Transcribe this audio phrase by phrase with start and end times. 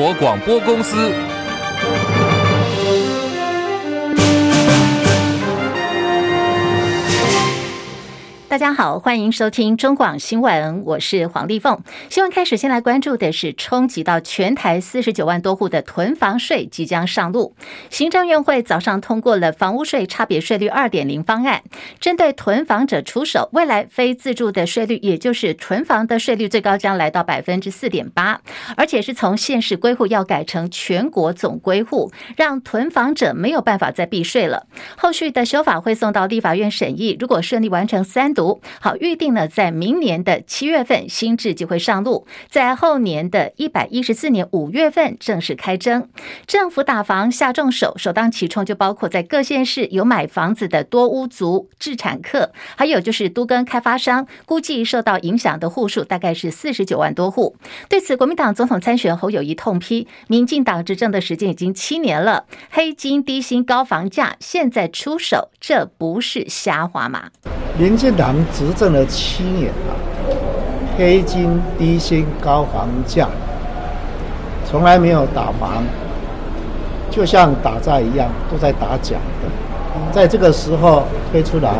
[0.00, 1.29] 国广播公司。
[8.50, 11.80] 大家好，欢迎收听中广新闻，我是黄丽凤。
[12.08, 17.54] 新闻开始，先来关注的是冲击到全台四十九万多户的囤房税即将上路。
[17.90, 21.62] 行政院会早上通过了房屋税差别税率二点零方案，
[22.00, 28.40] 针对囤房者出手，未来非自住的税率，也就是囤房的税率最高将来到百分之四点八，
[28.76, 34.66] 而且是从县市归户要改成全国总归户，让囤房者没有办法再避税了。
[34.96, 38.34] 后续的修法会送到立法院审议，如果顺利完成三。
[38.80, 46.08] 好，预定呢，在明年的七月份新制就会上路，在后年的一百一十四年五月份正式开征。
[46.46, 57.56] 政府打房下重手，首当其冲就包括在各县市有买房子的多屋族、置产客，还有就是都跟开发商，估计受到影响的户数大概是四十九万多户。
[57.88, 67.30] 对此，国民党总统参选侯友宜痛批，民进党执政的时间已经七年了，黑金低薪高房价现在出手，这不是瞎话吗？
[67.78, 69.94] 民进党执政了七年了，
[70.98, 73.28] 黑金、低薪、高房价，
[74.68, 75.82] 从来没有打房，
[77.10, 79.48] 就像打仗一样，都在打假的。
[80.12, 81.70] 在这个时候推出来，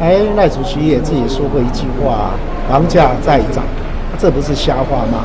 [0.00, 2.30] 哎，赖主席也自己说过一句话：
[2.68, 3.62] 房价在涨，
[4.18, 5.24] 这不是瞎话吗？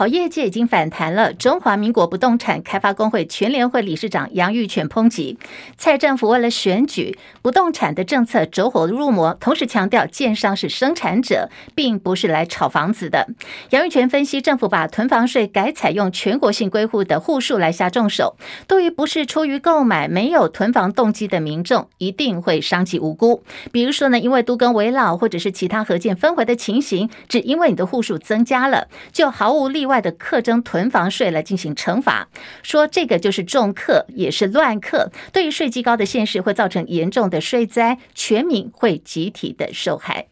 [0.00, 1.34] 好，业界已经反弹了。
[1.34, 5.36] 中华民国不动产开发工会全联会理事长杨玉泉抨击
[5.76, 13.28] 蔡政府为了选举，不动产的政策走火入魔，同时强调建商是生产者，并不是来炒房子的。
[13.72, 23.42] 杨玉泉分析，政府把囤房税改采用全国性归户的户数来下重手，对于不是出于购买、没有囤房动机的民众，一定会伤及无辜。
[23.70, 30.00] 比如说呢，因为都更危老或者是其他合建分回的情形，只因为你的户数增加了，就毫无例外。
[30.00, 32.26] 的课征囤房税来进行惩罚，
[32.62, 40.29] 说这个就是重课，也是乱课，对于税基高的县市会造成严重的税灾，全民会集体的受害。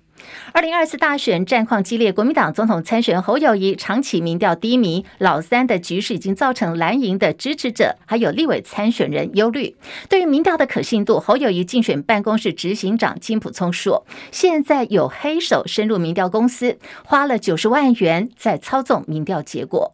[0.53, 9.77] 二零二四大选战况激烈，国民党总统参选侯友谊长期民调低迷，老三的局势已经造成蓝营的支持者还有立委参选人忧虑。
[10.09, 19.93] 对于民调的可信度，侯友谊竞选办公室执行长金普聪说：“现在有黑手深入民调公司，花了九十万元在操纵民调结果。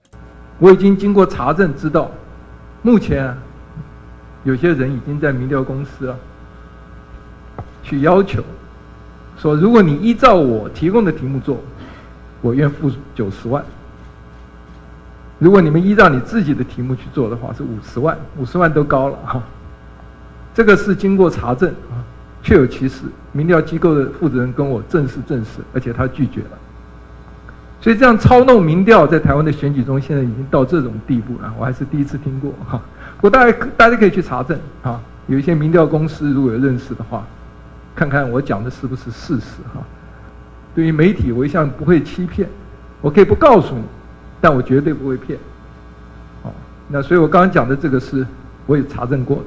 [0.59, 2.11] 我已经经过查证，知道
[2.83, 3.37] 目前
[4.45, 6.17] 有些人已经在民调公司啊
[7.83, 8.43] 去要求。”
[9.45, 11.61] 说：“如果你依照我提供的题目做，
[12.41, 13.63] 我愿付九十万。
[15.39, 19.43] 如果你们依照你自己的题目去做的话，是五十万，五十万都高了哈。
[20.55, 22.01] 这个是经过查证啊，
[22.43, 23.03] 确有其事。
[23.33, 26.59] 民调机构的负责人跟我正式证实，而且他拒绝了。
[27.83, 31.53] 所以这样操弄民调，在台湾的选举中，现在已经到这种地步了。
[31.59, 32.81] 我还是第一次听过哈。
[33.17, 37.23] 不过大家大家可以去查证啊，有一些民调公司，如果有认识的话。”
[37.95, 39.81] 看看我讲的是不是事实哈？
[40.75, 42.49] 对于媒体，我一向不会欺骗，
[43.01, 43.85] 我可以不告诉你，
[44.41, 45.39] 但我绝对不会骗。
[46.43, 46.51] 哦，
[46.89, 48.27] 那所以我刚刚讲的这个是，
[48.67, 49.45] 我也查证过的。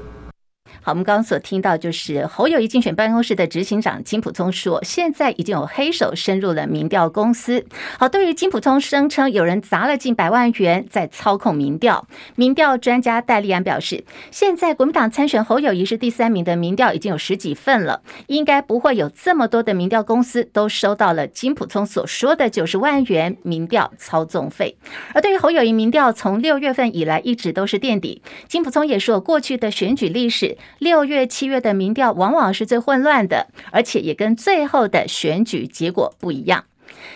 [0.81, 7.65] 好，我们刚刚所听到就是侯友谊竞选办公室的执行长金普聪说，现在已经有黑手深入了民调公司。
[7.99, 24.77] 好，对于金普聪声称有人砸了近百万元在操控民调，民调专家戴立安表示，现在国民党参选侯友谊是第三名的民调已经有十几份了，应该不会有这么多的民调公司都收到了金普聪所说的九十万元民调操纵费。
[25.13, 30.56] 而对于侯友谊民调从六月份以来一直都是垫底，金普聪也说，过去的选举历史。
[30.79, 36.65] 六月、七月的民调往往是最混乱的，而且也跟最后的选举结果不一样。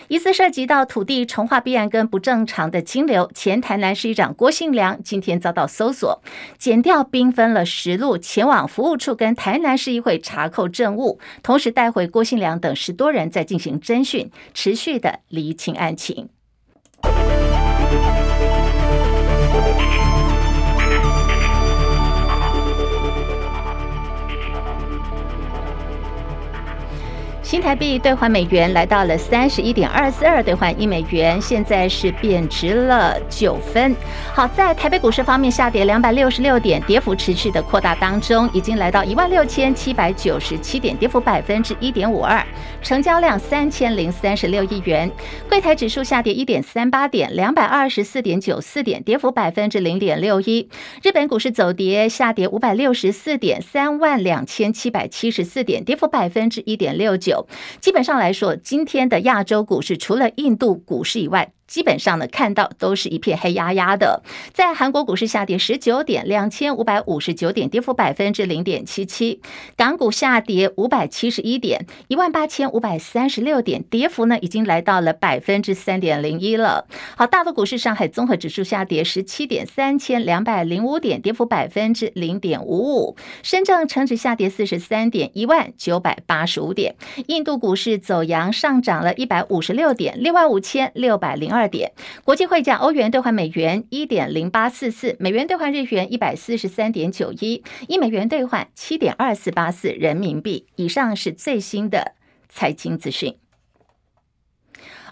[0.08, 6.22] 疑似涉及到土地重划弊案跟不正常的金流，前台南市议长郭信良今天遭到搜索，
[6.58, 16.28] 检调兵分了十路前往服务处跟台南市议会查扣证物，同时带回郭信良等十多人在进行侦讯，持续的厘清案情。
[27.52, 33.94] 新台币兑换美元来到了三十一点二四二兑换一美元，现在是贬值了九分。
[34.32, 42.42] 好，在台北股市方面下跌两百六十六点，跌幅持续的扩大当中，已经来到一万六千七百九十七点，跌幅百分之一点五二，
[42.80, 45.10] 成交量三千零三十六亿元。
[45.46, 50.70] 柜台指数下跌一点三八点，两百二十四点九四点，跌幅百分之零点六一。
[51.02, 57.41] 日本股市走跌，下跌五百六十四点，三万两千七百七十四点，跌幅百分之一点六九。
[57.80, 64.22] 基本上来说，今天的亚洲股市除了印度股市以外，基本上呢，看到都是一片黑压压的。
[64.52, 69.40] 在韩国股市下跌十九点，两千五百五十九点，跌幅百分之零点七七。
[69.76, 76.86] 港股下跌五百七十一点，一万八千五百三十六点，跌幅呢已经来到了百分之三点零一了。
[77.16, 83.16] 好，大陆股市上海综合指数下跌十七点，三千两百零五点，跌幅百分之零点五五。
[83.42, 86.96] 深圳成指下跌四十三点，一万九百八十五点。
[87.28, 91.68] 印度股市走阳，上涨了一百五十六点，六万五千六百零二。
[91.72, 100.66] 点，国际汇价，欧元兑换美元一点零八四四，美元兑换日元一百四十三点九一，一美元兑换七点二四八四人民币。
[100.76, 102.12] 以上是最新的
[102.50, 103.41] 财经资讯。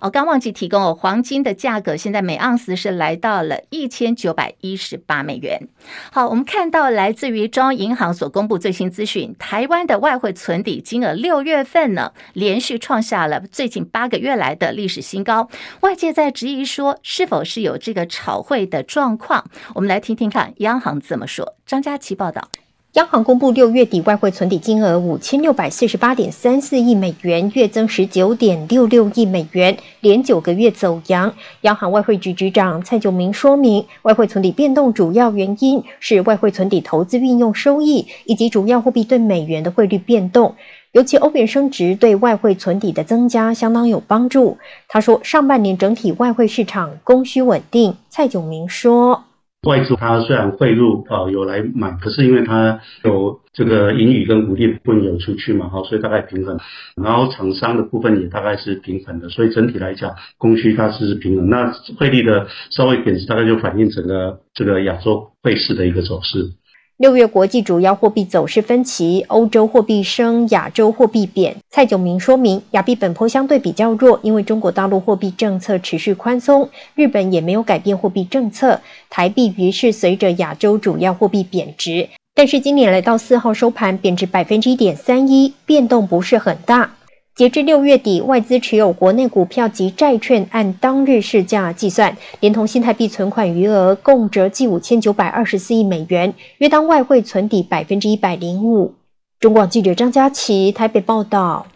[0.01, 5.69] 哦，刚忘记提供哦，黄金的价格现在每盎司是来到了一千九百一十八美元。
[6.11, 15.49] 好，我们看到来自于中央银行所公布最新资讯，台湾的外汇存底金额六月份呢，连续创下了最近八个月来的历史新高。
[15.81, 19.45] 外界在质疑说，是否是有这个炒汇的状况？
[19.75, 21.57] 我们来听听看央行怎么说。
[21.67, 22.49] 张佳琪报道。
[22.95, 31.33] 央行公布六月底外汇存底金额五千六百四十八点三四亿美元，月增十九点六六亿美元，连九个月走扬。
[31.61, 40.57] 央行外汇局局长蔡九明说明，外汇存底变动主要原因是外汇存底投资运用收益以及主要货币对美元的汇率变动，
[40.91, 44.59] 尤其欧元升值对外汇存底的增加相当有帮助。
[44.89, 47.97] 他说，上半年整体外汇市场供需稳定。
[48.09, 49.27] 蔡九明说。
[49.63, 56.59] 外资它虽然汇入啊有来买，可是因为它有这个盈余跟股利不能有出去嘛，哈，所以大概平衡。
[56.97, 61.51] 然后厂商的部分也大概是平衡的，所以整体来讲供需它是平衡。
[61.51, 66.53] 那汇率的稍微贬值，大概就反映整个这个亚洲汇市的一个走势。
[67.01, 71.57] 六月国际主要货币走势分歧，欧洲货币升，亚洲货币贬。
[71.71, 82.07] 蔡炯明说明，亚币本波相对比较弱，因为中国大陆货币政策持续宽松，日本也没有改变货币政策，台币于是随着亚洲主要货币贬值。
[82.35, 86.97] 但是今年来到四号收盘贬值百分之一点三一，变动不是很大。
[87.41, 98.93] 截至六月底，外资持有国内股票及债券，按当日市价计算，连同新台币存款余额，共折计五千九百二十四亿美元，约当外汇存底百分之一百零五。
[99.39, 101.67] 中广记者张佳琪台北报道。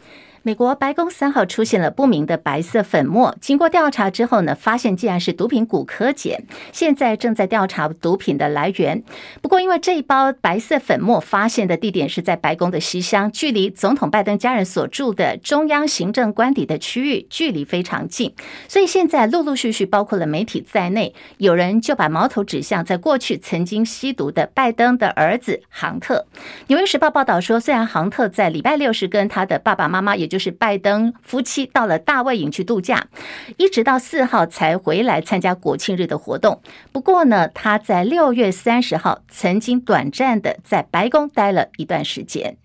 [0.46, 9.02] 美国白宫三号出现了不明的白色粉末，经过调查之后呢，发现竟然是毒品古柯碱，现在正在调查毒品的来源。
[9.41, 18.35] 不过，因为这一包白色粉末发现的地点是在白宫的西厢，距离总统拜登家人所住的中央行政官邸的区域距离非常近，
[18.69, 26.26] 所以现在陆陆续续，包括了媒体在内，有人就把矛头指向在过去曾经吸毒的拜登的儿子杭特。
[26.67, 33.07] 纽约时报报道说，虽然杭特在礼拜六是跟他的爸爸妈妈，也就是拜登夫妻到了大外营去度假，
[33.57, 36.61] 一直到四号才回来参加国庆日的活动。
[36.91, 42.57] 不过呢，他在六月三十号曾经短暂的在白宫待了一段时间。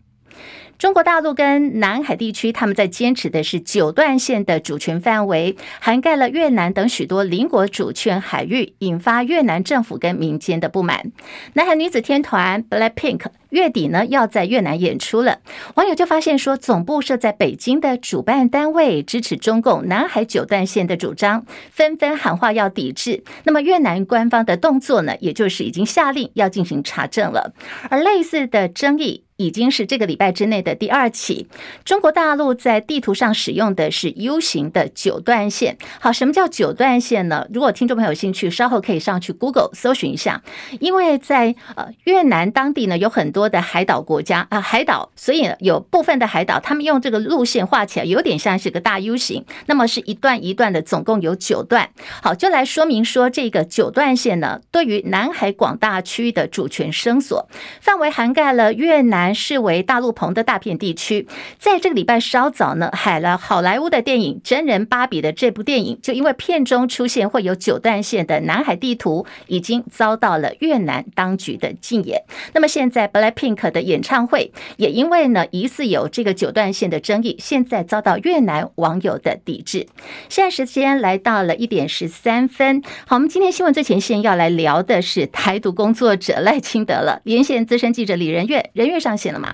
[0.79, 11.11] 中国大陆跟南海地区，他们在坚持的是九段线的主权范围，涵盖了越南等许多邻国主权海域，引发越南政府跟民间的不满。
[11.55, 15.39] 南海女子天团 BLACKPINK 月底呢要在越南演出了，
[15.75, 23.25] 网友就发现说，总部设在北京的主办单位支持中共南海九段线的主张，纷纷喊话要抵制。
[23.43, 27.53] 那么越南官方的动作呢，也就是已经下令要进行查证了，
[27.89, 29.25] 而类似的争议。
[29.39, 31.47] 已经是这个礼拜之内的第二起。
[31.85, 35.77] 中国大陆在地图上使用的是 U 型的九段线。
[36.01, 37.47] 好，什么叫九段线呢？
[37.53, 40.43] 如果听众朋友有兴趣，稍后可以上去 Google 搜寻一下。
[40.81, 49.45] 因为在呃越南当地呢，有很多的海岛国家啊、海岛，所以有部分的海岛，他们用这个路线画起来，有点像是个大 U 型。
[49.67, 51.89] 那么是一段一段的，总共有九段。
[52.21, 57.47] 好，就来说明说这个九段线呢，对于南海广大区域的主权声索
[57.79, 59.28] 范围涵盖了越南。
[59.33, 72.21] 视为大陆棚的大片地区，在这个礼拜稍早呢，海了好莱坞的电影《真人芭比》的这部电影，就因为片中出现会有九段线的南海地图，已经遭到了越南当局的禁演。
[72.53, 79.87] 那么现在 BLACKPINK 的演唱会也因为呢疑似有这个九段线的争议，现在遭到越南网友的抵制。
[80.29, 87.21] 现在时间来到了一点十三分，好，我们今天新闻最前线要来聊的是台独工作者赖清德了。
[87.23, 89.53] 连线资深记者李仁月，仁月上线了吗？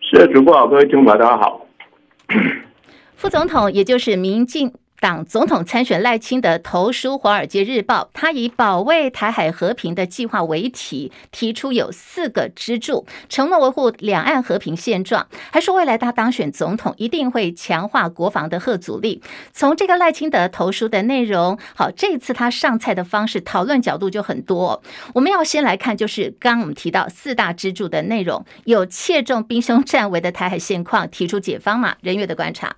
[0.00, 1.66] 是的，主播好，各位听众朋友大家好。
[3.16, 19.20] 副总统，也就是民进党总统参选赖清德投书《华尔街日报》，他以保卫台海和平的计划为题，提出有四个支柱，承诺维护两岸和平现状，还说未来他当选总统一定会强化国防的吓阻力。
[19.52, 24.80] 从这个赖清德投书的内容，好，这次他上菜的方式，讨论角度就很多。
[25.14, 31.96] 我们要先来看，就是刚刚我们提到四大支柱的内容，有切中兵凶战危的台海现况，提出解方嘛？
[32.02, 32.76] 人月的观察。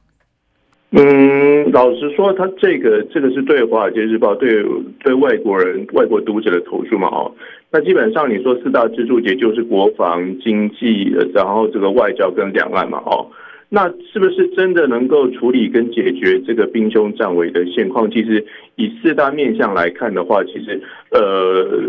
[0.96, 4.64] 嗯，老实说，他这个这个是对《华尔街日报》对
[5.02, 7.08] 对外国人、外国读者的投诉嘛？
[7.08, 7.34] 哦，
[7.72, 13.02] 那基本上你说四大支柱，也就是国防、经济，然后这个外交跟两岸嘛？
[13.06, 13.26] 哦，
[13.70, 18.08] 那是不是真的能够处理跟解决这个兵凶战危的现况？
[18.08, 18.46] 其实
[18.76, 21.82] 以四大面向来看的话，其实呃。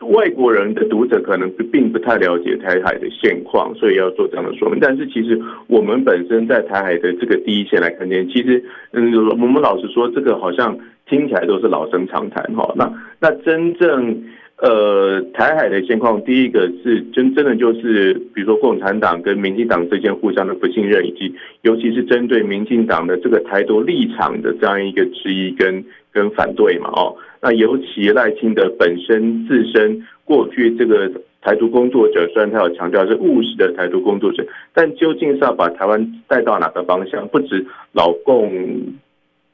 [0.00, 4.78] 外国人的读者可能并不太了解台海的现况，所以要做这样的说明。
[4.78, 8.62] 但是其实我们本身在台海的这个第一线来看见，其实
[8.92, 12.70] 嗯，我们老实说，这个好像听起来都是老生常谈哈。
[12.76, 14.22] 那那真正
[14.58, 27.14] 呃台海的现况，第一个是真真的就是，比如说共产党跟民进党之间互相的不信任，以及尤其是针对民进党的这个台独立场的这样一个质疑跟跟反对嘛哦。
[27.42, 31.10] 那尤其赖清德本身自身过去这个
[31.42, 37.28] 台独工作者，虽然他有强调是务实的台独工作者，但究竟是要把台湾带到哪个方向？
[37.28, 38.50] 不止老共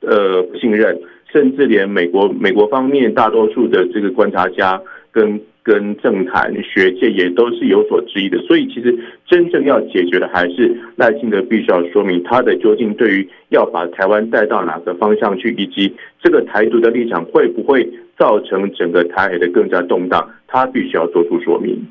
[0.00, 0.96] 呃不信任，
[1.32, 5.40] 甚至连美国美国方面大多数的这个观察家跟。
[5.64, 8.98] 跟政坛学界也都是有所质疑的，所以其实
[9.28, 21.86] 真正要解决的还是赖清德必须要说明他的究竟对于要把台湾带到哪个方向去，以及这个台独的立场会不会造成整个台海的更加动荡，他必须要做出说明。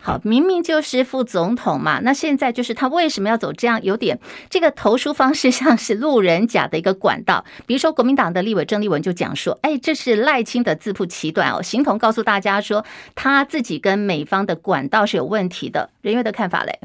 [0.00, 4.18] 好，明明就是副总统嘛，那现在就是他为什么要走这样有点
[4.50, 7.44] 这个投书方式像是路人甲的一个管道？
[7.66, 15.90] 比如说国民党的立委郑丽文就讲说，哎，这是赖清的自曝其短哦，形同告诉大家说他自己跟美方的管道是有问题的。
[16.02, 16.80] 人月的看法嘞？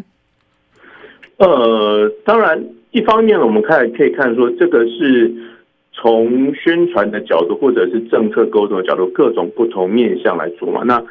[1.38, 5.34] 呃，当然，一方面呢我们看可以看说，这个是
[5.92, 11.04] 从宣传的角度或者是政策沟通的角度，各种不同面向来说嘛，那。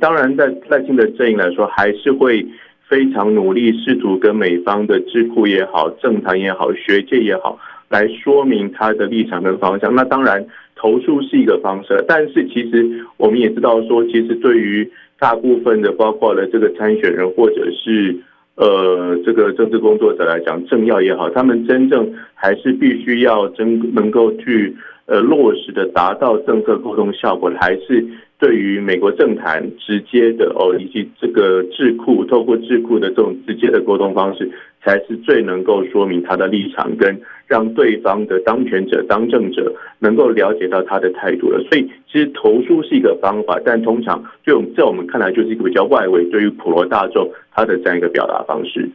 [0.00, 2.46] 当然，在赖清德阵营来说，还是会
[2.88, 7.58] 非常努力，试图跟美方的智库也好、政坛也好、学界也好，
[7.88, 9.94] 来说明他的立场跟方向。
[9.94, 18.16] 那当然，投诉是一个方式，但是其实我们也知道说，其实对于大部分的，包括了这个参选人或者是
[18.54, 24.74] 呃这个政治工作者来讲，政要也好，他们真正还是必须要真能够去
[25.08, 28.06] 呃落实的达到政策沟通效果，还是。
[28.40, 34.48] 对于美国政坛直接的哦，以及这个智库透过智库的这种直接的沟通方式，
[34.80, 41.60] 才是最能够说明他的立场，跟让对方的当权者、当政者能够了解到他的态度了。
[41.68, 48.88] 所以，其实投书是一个方法，但通常就在我们看来，就是一个比较外围，对于普罗大众他的这样一个表达方式。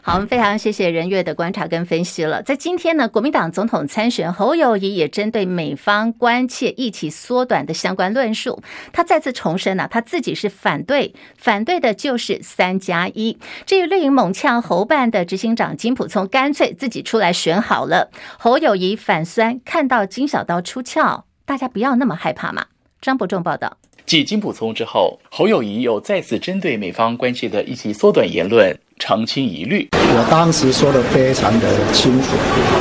[0.00, 2.42] 好，我们非常谢谢任月的观察跟分析了。
[2.42, 8.62] 在今天呢，国民党总统参选侯友谊也针对美方关切一起缩短的相关论述，
[8.92, 13.38] 他再次重申呢、啊，他自己是反对，反对的就是三加一。
[13.64, 18.10] 至于绿营猛呛侯办的执行长金溥聪，干脆自己出来选好了。
[18.38, 22.66] 侯友谊反酸，看到金小刀出鞘，大家不要那么害怕嘛。
[23.00, 23.78] 张伯仲报道。
[24.04, 28.76] 继金溥聪之后，侯友谊又再次针对美方关切的一起缩短言论。
[29.04, 32.28] 澄清疑虑，我当时说的非常的清楚，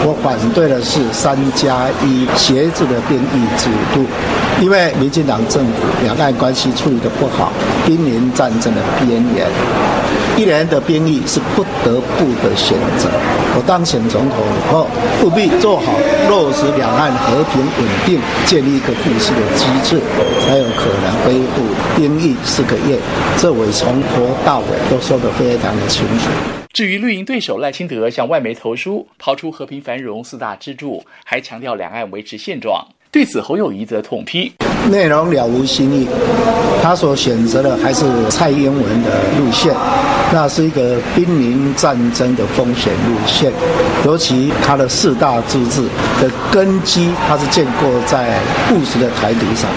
[0.05, 4.05] 我反对的是三加一鞋子的兵役制度，
[4.61, 5.73] 因为民进党政府
[6.03, 7.51] 两岸关系处理的不好，
[7.87, 9.47] 濒临战争的边缘，
[10.37, 13.09] 一年的兵役是不得不的选择。
[13.53, 14.87] 我当选总统以后，
[15.23, 15.93] 务必做好
[16.29, 20.01] 落实两岸和平稳定，建立一个护市的机制，
[20.41, 21.61] 才有可能恢复
[21.95, 22.97] 兵役四个月。
[23.37, 26.29] 这我从头到尾都说得非常的清楚。
[26.73, 32.87] 至于绿营对手赖清德向外媒投书，抛出和平繁荣四大支柱，还强调两岸维持现状。
[33.11, 34.49] 对此，侯友谊则痛批。
[34.89, 36.07] 内容了无新意，
[36.81, 39.75] 他所选择的还是蔡英文的路线，
[40.31, 43.51] 那是一个濒临战争的风险路线。
[44.05, 45.81] 尤其他的四大自治
[46.21, 48.39] 的根基，他是建构在
[48.71, 49.69] 务实的台独上。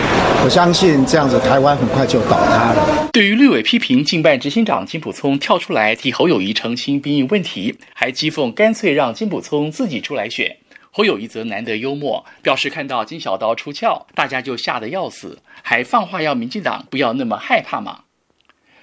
[0.45, 3.09] 我相信这样子，台湾很快就倒塌了。
[3.13, 10.57] 对于绿委批评，竞办执行长金溥聪跳出来替侯友谊澄清兵役问题，还讥讽干脆让金溥聪自己出来选。
[10.95, 18.05] 颇有一则难得幽默，表示看到金小刀出鞘，大家就吓得要死，还放话要民进党不要那么害怕嘛。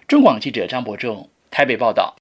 [0.09, 2.20] 中广记者张伯仲台北报道。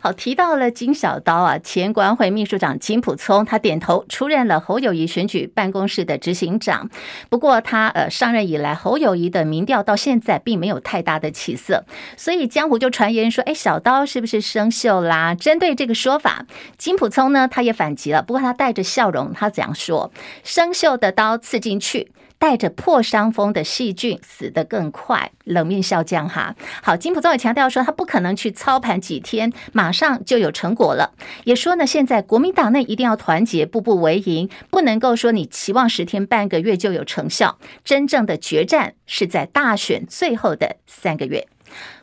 [0.00, 6.90] 好，提到了金小刀啊，前国安会秘书长金普聪，他点头出任了侯友谊选举办公室的执行长。
[7.28, 11.84] 不过他呃上任以来，侯友谊的民调到现在并没有太大的起色，
[12.16, 15.34] 所以江湖就传言说，哎，小刀是不是生锈啦？
[15.34, 20.12] 针对这个说法，金普聪呢他也反击了，不过他带着笑容，他怎样说：
[20.42, 22.12] 生锈的刀刺进去。
[22.44, 26.54] 带着破伤风的细菌死得更快，冷面笑匠哈。
[26.82, 31.14] 好，金溥聪也强调说，他不可能去操盘几天，马上就有成果了。
[31.44, 37.58] 也说呢，现在国民党内一定要团结，步步为营，不能够说你期望十天半个月就有成效。
[37.82, 41.48] 真正的决战是在大选最后的三个月。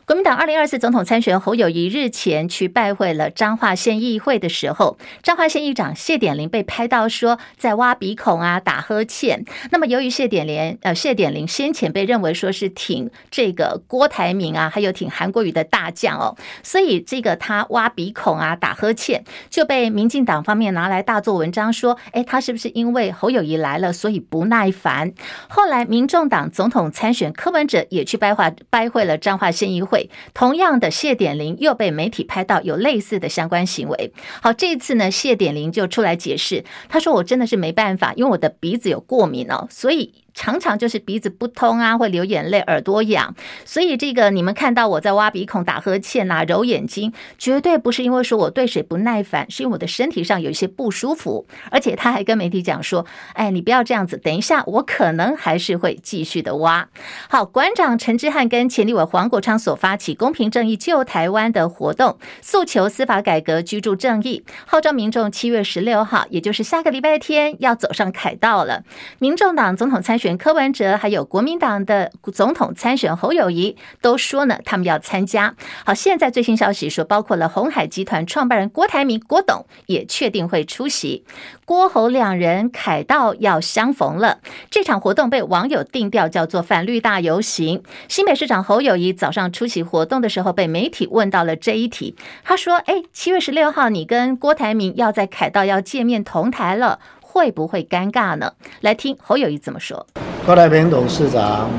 [0.04, 9.44] 国民党二零二四总统参选侯友谊日前去拜会了彰化县议会的时候，彰化县议长谢点林被拍到说在挖鼻孔啊、打呵欠。
[9.70, 25.12] 那么由于谢点林呃谢点林先前被认为说是挺这个郭台铭啊，还有挺韩国瑜的大将哦，所以这个他挖鼻孔啊、打呵欠就被民进党方面拿来大做文章说，哎，他是不是因为侯友谊来了所以不耐烦？
[25.48, 29.91] 后来民众党总统参选柯文哲也去拜话拜会了彰化县议会。
[29.92, 34.12] 会同样的谢点玲又被媒体拍到有类似的相关行为。
[34.40, 43.34] 好，这一次呢，谢点玲就出来解释，他说：“我真的是没办法，因为我的鼻子有过敏哦，所以。”常常就是鼻子不通啊，会流眼泪，耳朵痒，
[43.64, 51.46] 所以这个你们看到我在挖鼻孔、打呵欠啊、揉眼睛，绝对不是因为说我对水不耐烦，是因为我的身体上有一些不舒服。
[51.70, 56.88] 而且他还跟媒体讲说：“哎，你不要这样子，等一下我可能还是会继续的挖。”
[57.28, 68.82] 好，馆长陈之汉跟前立委黄国昌所发起公平正义救台湾的活动，诉求司法改革、居住正义，号召民众七月十六号，也就是下个礼拜天要走上凯道了。
[69.18, 75.56] 民众党总统参选柯文哲还有国民党的总统参选侯友谊都说呢，他们要参加。
[75.84, 81.24] 好，现在最新消息说，包括了鸿海集团创办人郭台铭郭董也确定会出席。
[81.64, 84.38] 郭侯两人凯道要相逢了。
[84.70, 87.82] 这场活动被网友定调叫做反绿大游行。
[88.06, 92.14] 新北市长侯友谊早上出席活动的时候，被媒体问到了这一题，
[92.44, 97.00] 他说：“哎，七月十六号你跟郭台铭要在凯道要见面同台了。”
[97.32, 98.52] 会不会尴尬呢？
[98.82, 100.06] 来听侯友谊怎么说。
[100.44, 101.70] 郭台平董事长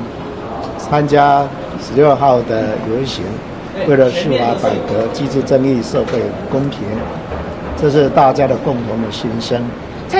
[0.76, 1.46] 参加
[1.80, 3.22] 十六号的游行，
[3.86, 6.80] 为了司法改革、机制正义、社会公平，
[7.76, 9.62] 这是大家的共同的心声。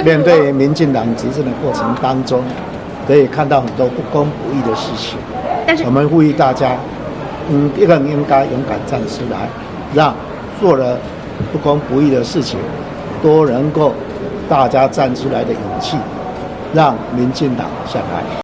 [0.05, 2.45] 面对民进党执政的过程当中，
[3.09, 5.19] 可以看到很多不公不义的事情。
[5.67, 6.77] 但是我们呼吁大家，
[7.51, 9.49] 嗯，一个人应该勇敢站出来，
[9.93, 10.15] 让
[10.61, 10.97] 做了
[11.51, 12.61] 不公不义的事情
[13.21, 13.93] 都能够。
[14.49, 15.97] 大家站出来的勇气，
[16.75, 18.44] 让民进党下台。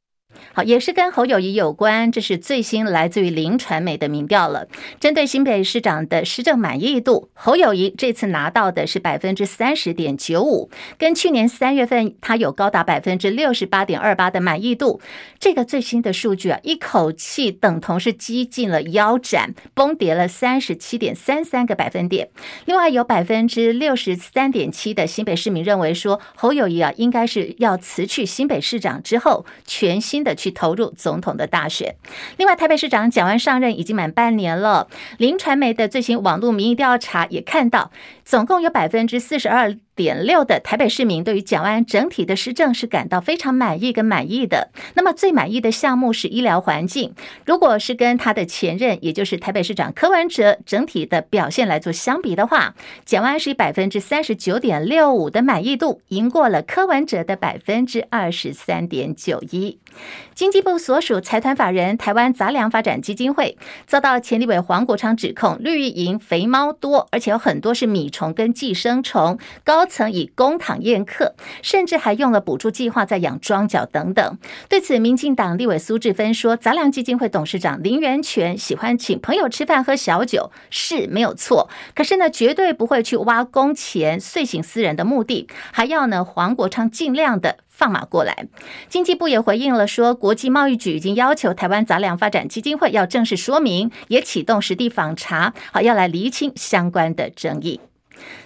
[0.64, 4.66] 也是跟侯友谊有关，这是最新来自于林传媒的民调了。
[4.98, 15.00] 针对新北市长的施政满意度，侯友谊这次拿到的是百分之三十点九五，跟去年三月份他有高达百分之六十八点二八的满意度。
[15.38, 22.30] 这个最新的数据啊，一口气等同是击进了腰斩，崩跌了三十七点三三个百分点。
[22.64, 30.30] 另外有百分之六十三点七的新北市民认为说，侯友谊啊应该是要辞去新北市长之后，全新的。
[30.40, 31.94] 去投入总统的大选。
[32.36, 34.88] 另外，台北市长蒋万上任已经满半年了。
[35.18, 37.90] 林传媒的最新网络民意调查也看到，
[38.24, 44.70] 总共有百分之四十二点六的台北市民对于蒋万安整体的施政是感到非常满意跟满意的。
[44.94, 47.14] 那么最满意的项目是医疗环境。
[47.44, 52.74] 如果是跟他的前任，也就是台北市长柯文哲整体的表现来做相比的话，
[53.04, 59.78] 蒋万安是以百分之三十九点六五的满意度赢过了柯文哲的百分之二十三点九一。
[60.34, 74.38] 经济部所属财团法人台湾杂粮发展基金会遭到前立委黄国昌指控绿营肥猫多，而且有很多是米虫跟寄生虫，高曾以公帑宴客，甚至还用了补助计划在养庄脚等等。
[74.68, 87.58] 对此，民进党立委苏志芬说，杂粮基金会董事长林源泉喜欢请朋友吃饭喝小酒是没有错，可是呢，绝对不会去挖公钱、遂行私人的目的，还要呢黄国昌尽量的。
[87.68, 88.46] 放马过来，
[88.90, 97.80] 经济部也回应了，说国际贸易局已经要求台湾杂粮发展基金会要正式说明，也启动实地访查，好要来厘清相关的争议。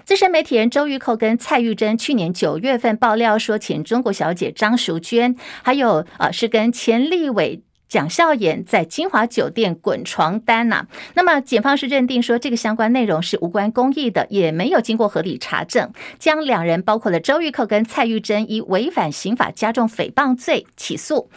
[0.05, 7.63] 资深媒体人周玉蔻跟蔡玉珍去年九月份爆料说，前中国小姐张淑娟，还有呃是跟前立委。
[7.87, 10.85] 蒋孝严在金华酒店滚床单呐、
[11.15, 21.31] 那么检方是认定说这个相关内容是无关公益的，也没有经过合理查证，将两人包括了周玉蔻跟蔡玉珍以违反刑法加重诽谤罪起诉。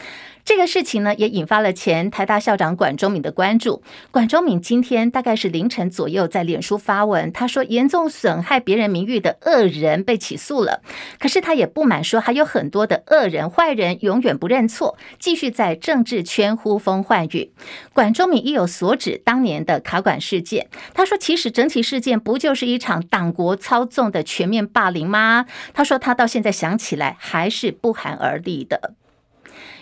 [0.48, 3.84] 这个事情呢，也引发了前台大校长管中闵的关注。
[4.12, 10.82] 管中闵今天大概是凌晨左右在脸书发文，他说严重损害别人名誉的恶人被起诉了。
[11.20, 17.52] 可是他也不满说，还有很多的恶人、坏人永远不认错，继续在政治圈呼风唤雨。
[17.92, 25.46] 管中闵意有所指，当年的卡管事件，他说其实整体事件不就是一场党国操纵的全面霸凌吗？
[25.74, 28.94] 他说他到现在想起来还是不寒而栗的。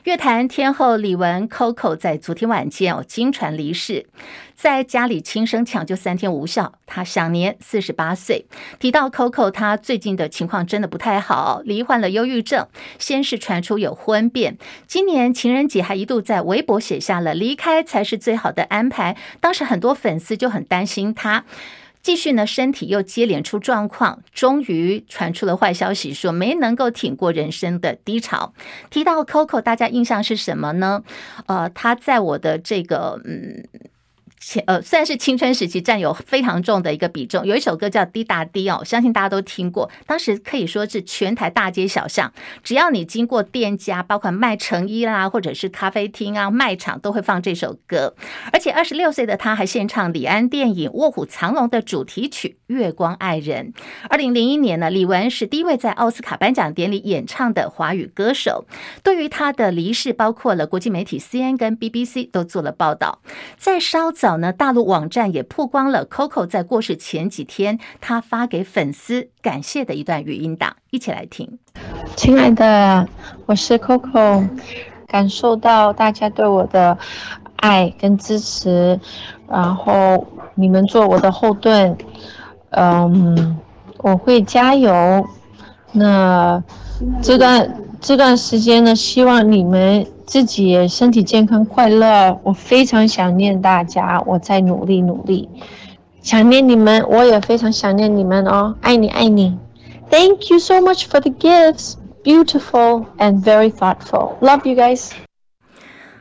[0.06, 4.06] 乐坛天后李玟 Coco 在昨天晚间哦，惊传离世，
[4.54, 8.46] 在家里轻生抢救三天无效，她享年四十八岁。
[8.80, 12.68] 提到 Coco，她最近的情况真的不太好，罹患了忧郁症，
[13.00, 21.46] 先是传出有婚变，今年情人节还一度在微博写下了离开才是最好的安排，当时很多粉丝就很担心她。
[22.06, 28.54] 继续呢，身体又接连出状况，终于传出了坏消息，说没能够挺过人生的低潮。
[28.92, 31.04] 提到 Coco，大家印象是什么呢？
[31.48, 33.66] 呃，他在我的这个嗯。
[34.68, 39.90] 呃，虽然是青春时期占有非常重的一个比重，有一首歌叫《滴答滴》哦，相信大家都听过。
[40.06, 42.32] 当时可以说是全台大街小巷，
[42.64, 48.14] 只要你经过店家，包括卖成衣啦，或者是咖啡厅啊、卖场，都会放这首歌。
[48.54, 53.74] 而且二十六岁的他还献唱李安电影《卧虎藏龙》的主题曲《月光爱人》。
[54.10, 58.66] 二零零一年呢，李玟是第一位在奥斯卡颁奖典礼演唱的华语歌手。
[59.02, 63.22] 对于他的离世，包括了国际媒体 CNN 跟 BBC 都做了报道。
[63.58, 64.25] 在稍早。
[64.26, 71.60] 早呢，大陆网站也曝光了 Coco 在过世前几天，他发给粉丝感谢的一段语音档，一起来听。
[72.16, 73.08] 亲爱的，
[73.46, 74.50] 我是 Coco，
[75.06, 76.98] 感受到大家对我的
[77.58, 79.00] 爱跟支持，
[79.48, 81.96] 然后你们做我的后盾，
[82.72, 83.60] 嗯，
[84.00, 85.24] 我会加油。
[85.96, 86.64] 那
[87.22, 90.06] 这段这段时间呢，希望你们。
[90.26, 95.48] 自己身体健康快乐，我非常想念大家，我在努力努力，
[96.24, 99.56] 想念你们，我也非常想念你们哦，爱你爱你
[100.10, 105.12] ，Thank you so much for the gifts, beautiful and very thoughtful, love you guys.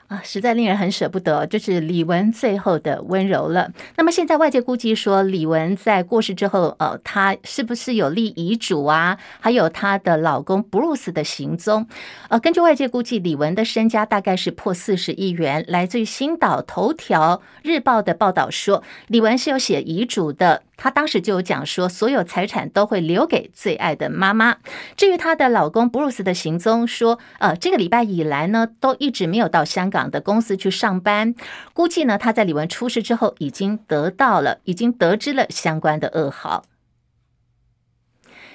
[0.09, 3.71] 啊，实在令人很舍不得，就是李玟最后的温柔了。
[3.97, 9.19] 那么现在外界估计说，李玟在过世之后，呃，她是不是有立遗嘱啊？
[9.41, 11.87] 还有她的老公布鲁斯的行踪？
[12.29, 15.65] 呃，根据外界估计，李玟的身家大概是破四十亿元。
[15.69, 20.63] 来自于星岛头条日报的报道说，李玟是有写遗嘱的。
[20.77, 24.57] 她当时就有讲说，所有财产都会留给最爱的妈妈。
[24.97, 31.35] 至于她的老公布鲁斯的行踪，说，呃，这个礼拜以来呢，都一直没有到香港的公司去上班。
[31.73, 36.65] 估计呢，他在李文出事之后，已经得到了，已经得知了相关的噩耗。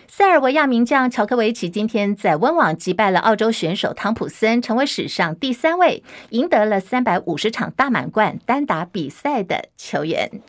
[0.07, 10.41] 塞尔维亚名将乔科维奇今天在温网击败了澳洲选手汤普森，成为史上第三位赢得了三百五十场大满贯单打比赛的球员。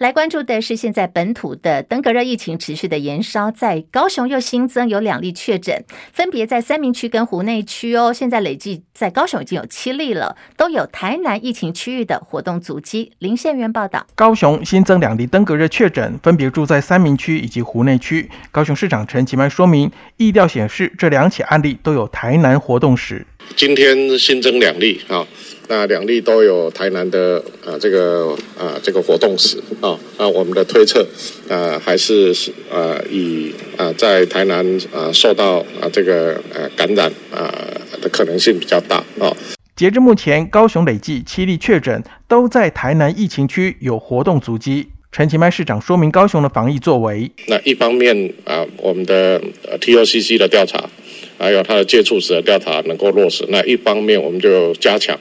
[0.00, 8.10] 来关注的是现在本土的登革热疫情持续的延烧，在高雄又新增有两例确诊，分别在三明区跟湖内区哦。
[8.10, 13.12] 现在累计在高雄已经有七例了，都有台南疫情区域的活动足迹。
[13.18, 18.30] 林宪元报道，高雄新增两例登革热确诊，分别住在三明区以及湖内区。
[18.50, 23.26] 高雄市长陈其迈说明，意调显示这两起案例都有台南活动史。
[23.54, 25.26] 今天新增两例啊。
[25.70, 31.00] 那两例都有台南的啊、呃，这个啊、呃，这个活动史啊，那我们的推测
[31.48, 37.54] 啊、呃，还是是啊，以啊、呃，在台南啊、呃、受到啊这个呃感染啊
[38.02, 39.32] 的可能性比较大啊。
[39.76, 44.88] 截至目前，高雄累计七例确诊，都在台南疫情区有活动足迹。
[45.12, 47.30] 陈其迈市长说明高雄的防疫作为。
[47.46, 49.40] 那一方面啊、呃，我们的
[49.80, 50.90] TOCC 的调查，
[51.38, 55.16] 还有他的接触史的调查能够落实，那一方面我们就加强。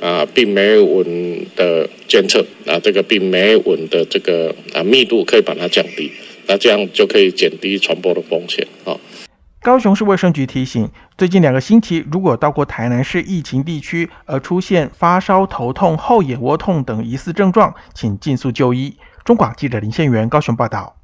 [0.00, 6.10] 啊，病媒蚊的监测啊，这个病媒蚊的这个啊密度可以把它降低，
[6.46, 8.96] 那这样就可以减低传播的风险啊。
[9.62, 18.96] 高雄市卫生局提醒，最近两个星期如果到过台南市疫情地区而出现发烧、头痛、后眼窝痛等疑似症状，请尽速就医。
[19.22, 20.99] 中广记者林宪元高雄报道。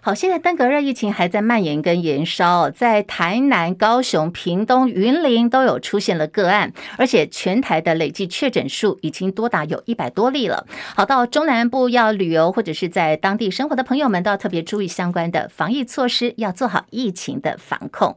[0.00, 10.66] 好，现在登革热疫情还在蔓延跟延烧，在台南、高雄、屏东、云林都有出现了个案，而且全台的累计确诊数已经多达有一百多例了。
[10.96, 18.16] 好，到中南部要旅游或者是在当地生活的朋友们，都要特别注意相关的防疫措施，要做好疫情的防控。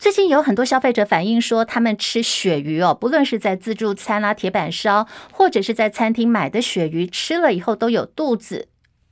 [0.00, 8.68] 最近有很多消费者反映说，他们吃鳕鱼哦，不论是在自助餐啦、铁板烧，或者是在餐厅买的鳕鱼，吃了以后都有肚子。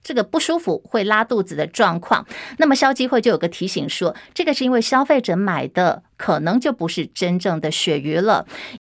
[0.07, 2.25] 这个不舒服会拉肚子的状况，
[2.59, 8.47] 那么消基会就有个提醒说，这个是因为消费者买的可能就不是真正的鳕鱼了，